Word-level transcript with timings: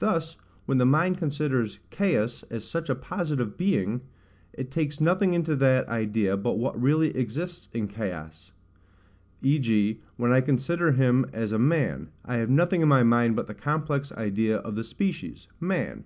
Thus, 0.00 0.36
when 0.66 0.76
the 0.76 0.84
mind 0.84 1.16
considers 1.16 1.78
Caius 1.90 2.42
as 2.50 2.68
such 2.68 2.90
a 2.90 2.94
positive 2.94 3.56
being, 3.56 4.02
it 4.52 4.70
takes 4.70 5.00
nothing 5.00 5.32
into 5.32 5.56
that 5.56 5.88
idea 5.88 6.36
but 6.36 6.58
what 6.58 6.78
really 6.78 7.16
exists 7.16 7.70
in 7.72 7.88
Caius; 7.88 8.52
v.g. 9.40 10.02
when 10.18 10.30
I 10.30 10.42
consider 10.42 10.92
him 10.92 11.24
as 11.32 11.52
a 11.52 11.58
man, 11.58 12.10
I 12.22 12.36
have 12.36 12.50
nothing 12.50 12.82
in 12.82 12.88
my 12.88 13.02
mind 13.02 13.34
but 13.34 13.46
the 13.46 13.54
complex 13.54 14.12
idea 14.12 14.58
of 14.58 14.74
the 14.74 14.84
species, 14.84 15.48
man. 15.58 16.04